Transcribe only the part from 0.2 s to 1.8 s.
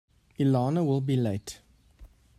Elena will be late.